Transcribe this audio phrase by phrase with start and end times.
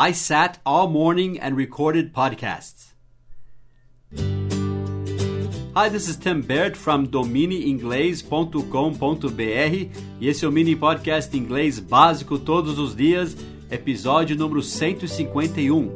[0.00, 2.92] I sat all morning and recorded podcasts.
[5.74, 9.90] Hi, this is Tim Baird from domineinglês.com.br
[10.20, 13.36] e esse é o mini podcast inglês básico todos os dias,
[13.68, 15.92] episódio número 151.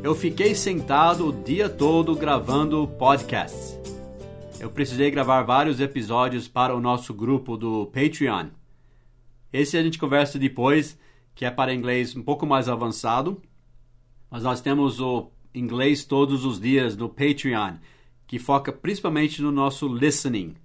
[0.00, 3.76] Eu fiquei sentado o dia todo gravando podcasts.
[4.60, 8.46] Eu precisei gravar vários episódios para o nosso grupo do Patreon.
[9.56, 10.98] Esse a gente conversa depois,
[11.34, 13.40] que é para inglês um pouco mais avançado.
[14.30, 17.76] Mas nós temos o inglês todos os dias no Patreon,
[18.26, 20.56] que foca principalmente no nosso listening.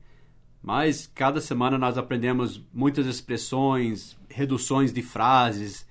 [0.62, 5.88] Mas cada semana nós aprendemos muitas expressões, reduções de frases,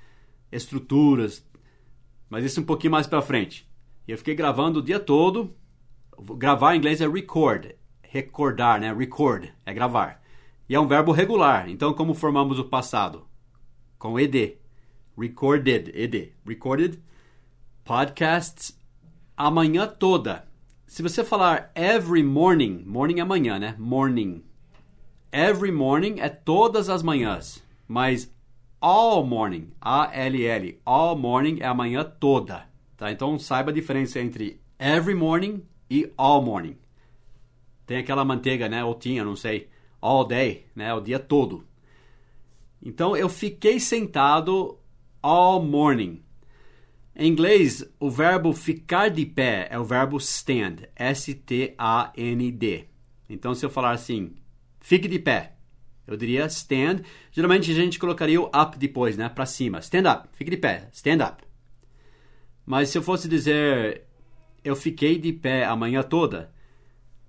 [0.53, 1.43] estruturas.
[2.29, 3.67] Mas isso um pouquinho mais para frente.
[4.07, 5.57] Eu fiquei gravando o dia todo.
[6.37, 8.93] Gravar em inglês é record, recordar, né?
[8.93, 10.20] Record é gravar.
[10.71, 11.69] E é um verbo regular.
[11.69, 13.27] Então como formamos o passado?
[13.99, 14.57] Com ed.
[15.19, 16.33] Recorded, ed.
[16.47, 17.03] Recorded
[17.85, 18.79] podcasts
[19.37, 20.47] a manhã toda.
[20.87, 23.75] Se você falar every morning, morning é manhã, né?
[23.81, 24.45] Morning.
[25.33, 28.33] Every morning é todas as manhãs, mas
[28.81, 32.65] all morning, A-L-L, all morning é a manhã toda,
[32.97, 33.11] tá?
[33.11, 36.77] Então saiba a diferença entre every morning e all morning.
[37.85, 38.85] Tem aquela manteiga, né?
[38.85, 39.70] Ou tinha, não sei.
[40.01, 40.93] All day, né?
[40.95, 41.67] O dia todo.
[42.83, 44.79] Então eu fiquei sentado
[45.23, 46.23] all morning.
[47.15, 52.89] Em inglês, o verbo ficar de pé é o verbo stand, S-T-A-N-D.
[53.29, 54.33] Então, se eu falar assim,
[54.81, 55.57] fique de pé,
[56.07, 57.03] eu diria stand.
[57.31, 59.81] Geralmente a gente colocaria o up depois, né, para cima.
[59.81, 61.45] Stand up, fique de pé, stand up.
[62.65, 64.07] Mas se eu fosse dizer
[64.63, 66.53] eu fiquei de pé a manhã toda,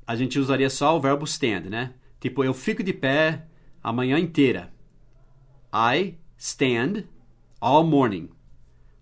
[0.06, 1.94] a gente usaria só o verbo stand, né?
[2.22, 3.48] Tipo, eu fico de pé
[3.84, 4.72] a manhã inteira.
[5.74, 7.06] I stand
[7.60, 8.30] all morning.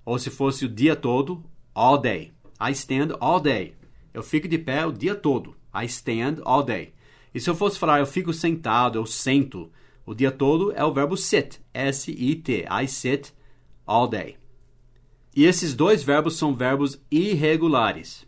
[0.06, 1.44] Ou se fosse o dia todo,
[1.76, 2.34] all day.
[2.60, 3.76] I stand all day.
[4.14, 5.54] Eu fico de pé o dia todo.
[5.76, 6.94] I stand all day.
[7.36, 9.70] E se eu fosse falar eu fico sentado, eu sento
[10.06, 11.60] o dia todo, é o verbo sit.
[11.74, 12.66] S-I-T.
[12.72, 13.34] I sit
[13.86, 14.38] all day.
[15.36, 18.26] E esses dois verbos são verbos irregulares.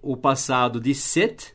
[0.00, 1.54] O passado de sit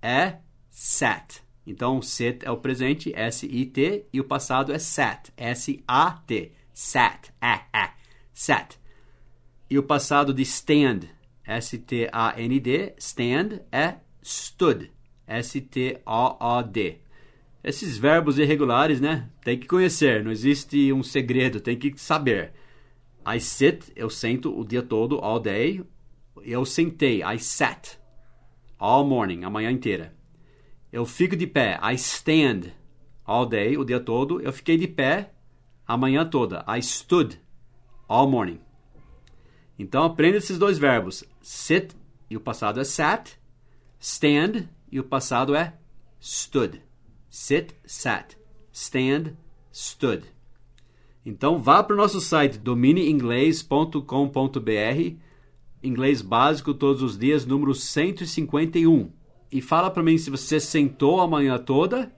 [0.00, 0.38] é
[0.70, 1.42] sat.
[1.66, 6.52] Então, sit é o presente, S-I-T, e o passado é sat, S-A-T.
[6.72, 7.94] Sat, a, a,
[8.32, 8.78] sat.
[9.68, 11.00] E o passado de stand,
[11.46, 14.90] S-T-A-N-D, stand é stood,
[15.26, 16.98] S-T-O-O-D.
[17.62, 19.30] Esses verbos irregulares, né?
[19.44, 22.52] Tem que conhecer, não existe um segredo, tem que saber.
[23.24, 25.84] I sit, eu sento o dia todo, all day.
[26.42, 27.98] Eu sentei, I sat,
[28.78, 30.12] all morning, a manhã inteira.
[30.92, 32.70] Eu fico de pé, I stand,
[33.24, 34.42] all day, o dia todo.
[34.42, 35.32] Eu fiquei de pé
[35.86, 37.40] a manhã toda, I stood,
[38.06, 38.60] all morning.
[39.78, 41.24] Então aprenda esses dois verbos.
[41.40, 41.96] Sit
[42.28, 43.40] e o passado é sat.
[43.98, 45.78] Stand e o passado é
[46.20, 46.82] stood.
[47.30, 48.36] Sit, sat.
[48.70, 49.34] Stand,
[49.72, 50.24] stood.
[51.24, 55.16] Então vá para o nosso site domineinglês.com.br
[55.82, 59.10] Inglês básico todos os dias, número 151.
[59.52, 62.10] E fala para mim se você sentou a manhã toda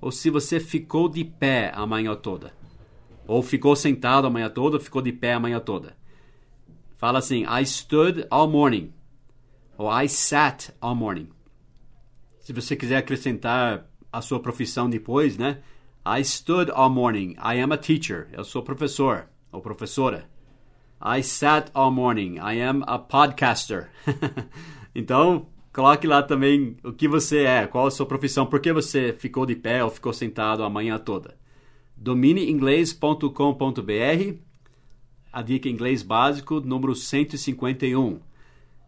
[0.00, 2.54] ou se você ficou de pé a manhã toda.
[3.26, 5.96] Ou ficou sentado a manhã toda ou ficou de pé a manhã toda.
[6.96, 8.92] Fala assim: I stood all morning.
[9.76, 11.28] Ou I sat all morning.
[12.38, 15.62] Se você quiser acrescentar a sua profissão depois, né?
[16.06, 17.32] I stood all morning.
[17.32, 18.28] I am a teacher.
[18.32, 20.30] Eu sou professor ou professora.
[21.02, 22.36] I sat all morning.
[22.36, 23.90] I am a podcaster.
[24.94, 29.12] então, coloque lá também o que você é, qual a sua profissão, por que você
[29.12, 31.36] ficou de pé ou ficou sentado a manhã toda.
[31.94, 34.38] domineinglês.com.br
[35.30, 38.18] a dica inglês básico número 151.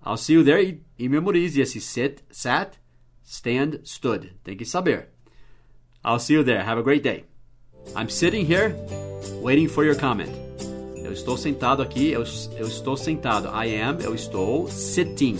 [0.02, 2.78] I'll see you there e, e memorize esse sit, sat,
[3.22, 4.32] stand, stood.
[4.42, 5.10] Tem que saber.
[6.02, 6.66] I'll see you there.
[6.66, 7.26] Have a great day.
[7.94, 8.74] I'm sitting here
[9.42, 10.32] waiting for your comment.
[11.04, 12.24] Eu estou sentado aqui, eu,
[12.56, 13.48] eu estou sentado.
[13.48, 15.36] I am, eu estou sitting.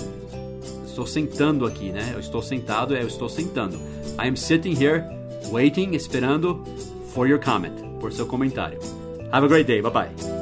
[0.98, 2.10] Estou sentando aqui, né?
[2.12, 3.76] Eu estou sentado, eu estou sentando.
[4.20, 5.04] I am sitting here
[5.48, 6.64] waiting, esperando
[7.14, 8.80] for your comment, por seu comentário.
[9.30, 9.80] Have a great day.
[9.80, 10.37] Bye bye.